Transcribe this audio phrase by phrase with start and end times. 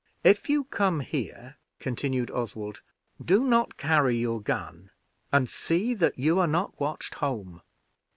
[0.23, 2.81] "If you come here," continued Oswald,
[3.23, 4.89] "do not carry your gun
[5.31, 7.61] and see that you are not watched home.